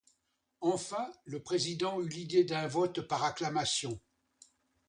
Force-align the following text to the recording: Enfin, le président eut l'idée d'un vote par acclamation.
Enfin, 0.61 1.11
le 1.25 1.43
président 1.43 2.01
eut 2.01 2.07
l'idée 2.09 2.43
d'un 2.43 2.65
vote 2.65 3.01
par 3.01 3.23
acclamation. 3.23 3.99